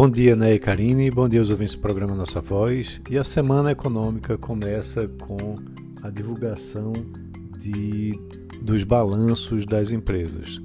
[0.00, 3.02] Bom dia, Né e Karine, bom dia aos ouvintes do programa Nossa Voz.
[3.10, 5.58] E a semana econômica começa com
[6.02, 6.94] a divulgação
[7.58, 8.18] de,
[8.62, 10.58] dos balanços das empresas.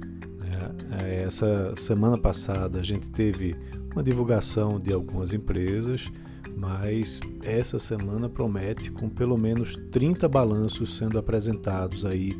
[1.02, 3.54] É, essa semana passada a gente teve
[3.92, 6.10] uma divulgação de algumas empresas,
[6.56, 12.32] mas essa semana promete com pelo menos 30 balanços sendo apresentados aí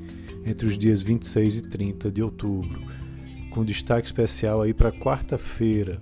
[0.46, 2.80] entre os dias 26 e 30 de outubro,
[3.50, 6.00] com destaque especial aí para quarta-feira,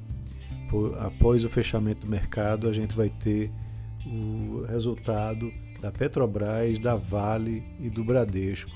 [1.01, 3.51] após o fechamento do mercado, a gente vai ter
[4.07, 8.71] o resultado da Petrobras, da Vale e do Bradesco,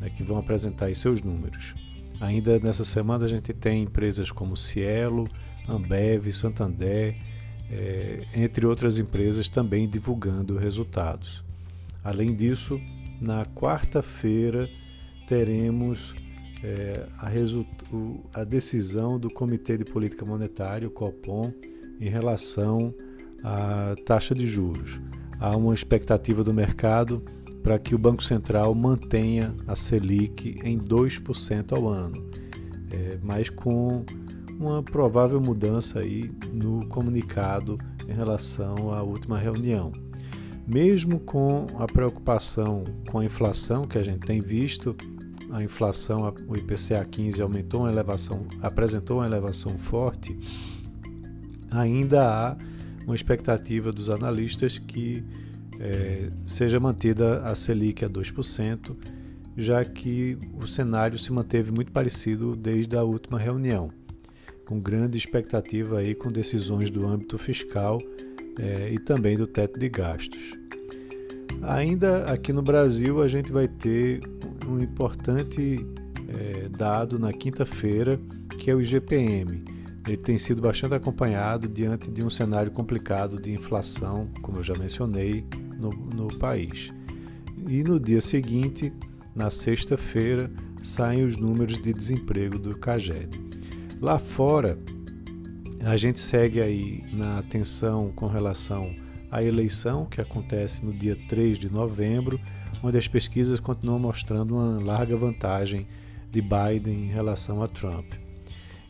[0.00, 1.74] né, que vão apresentar seus números.
[2.20, 5.28] Ainda nessa semana a gente tem empresas como Cielo,
[5.68, 7.16] Ambev, Santander,
[7.70, 11.44] é, entre outras empresas também divulgando resultados.
[12.02, 12.80] Além disso,
[13.20, 14.68] na quarta-feira
[15.26, 16.14] teremos
[16.62, 21.52] é, a, a, decisão do Comitê de Política Monetária, o COPOM,
[22.00, 22.94] em relação
[23.42, 25.00] à taxa de juros.
[25.38, 27.22] Há uma expectativa do mercado
[27.62, 32.28] para que o Banco Central mantenha a Selic em 2% ao ano,
[32.90, 34.04] é, mas com
[34.58, 39.92] uma provável mudança aí no comunicado em relação à última reunião.
[40.66, 44.96] Mesmo com a preocupação com a inflação que a gente tem visto,
[45.50, 50.38] a inflação, o IPCA 15 aumentou uma elevação, apresentou uma elevação forte,
[51.70, 52.56] ainda há
[53.04, 55.24] uma expectativa dos analistas que
[55.80, 58.96] é, seja mantida a Selic a 2%,
[59.56, 63.90] já que o cenário se manteve muito parecido desde a última reunião,
[64.66, 67.98] com grande expectativa aí com decisões do âmbito fiscal
[68.58, 70.52] é, e também do teto de gastos.
[71.62, 74.20] Ainda aqui no Brasil, a gente vai ter
[74.66, 75.84] um importante
[76.28, 78.18] é, dado na quinta-feira,
[78.58, 79.64] que é o IGPM.
[80.06, 84.74] Ele tem sido bastante acompanhado diante de um cenário complicado de inflação, como eu já
[84.74, 85.44] mencionei,
[85.78, 86.90] no, no país.
[87.68, 88.92] E no dia seguinte,
[89.34, 90.50] na sexta-feira,
[90.82, 93.38] saem os números de desemprego do CAGED.
[94.00, 94.78] Lá fora,
[95.84, 98.94] a gente segue aí na atenção com relação
[99.30, 102.40] à eleição que acontece no dia 3 de novembro
[102.82, 105.86] onde as pesquisas continuam mostrando uma larga vantagem
[106.30, 108.14] de Biden em relação a Trump.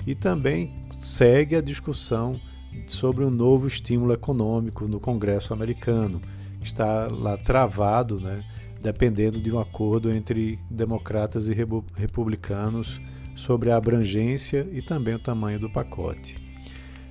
[0.06, 2.40] E também segue a discussão
[2.86, 6.20] sobre um novo estímulo econômico no Congresso americano,
[6.60, 8.44] que está lá travado, né,
[8.80, 11.54] dependendo de um acordo entre democratas e
[11.96, 13.00] republicanos
[13.34, 16.47] sobre a abrangência e também o tamanho do pacote.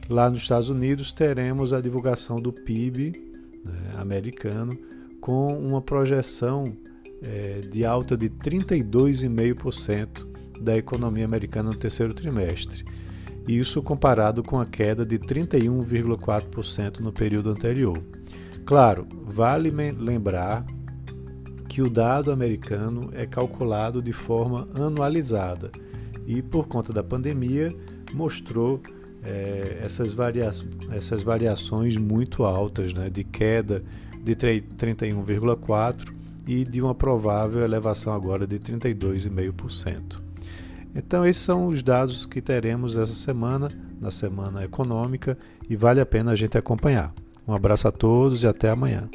[0.10, 3.12] Lá nos Estados Unidos teremos a divulgação do PIB
[3.66, 4.78] né, americano
[5.20, 6.64] com uma projeção
[7.22, 10.26] é, de alta de 32,5%
[10.62, 12.86] da economia americana no terceiro trimestre.
[13.48, 18.02] Isso comparado com a queda de 31,4% no período anterior.
[18.66, 20.66] Claro, vale lembrar
[21.68, 25.72] que o dado americano é calculado de forma anualizada
[26.26, 27.74] e, por conta da pandemia,
[28.14, 28.82] mostrou
[29.24, 30.50] é, essas, varia
[30.92, 33.84] essas variações muito altas né, de queda
[34.24, 36.14] de 31,4%
[36.48, 40.22] e de uma provável elevação agora de 32,5%.
[40.96, 43.68] Então, esses são os dados que teremos essa semana,
[44.00, 45.38] na semana econômica,
[45.70, 47.14] e vale a pena a gente acompanhar.
[47.48, 49.10] Um abraço a todos e até amanhã.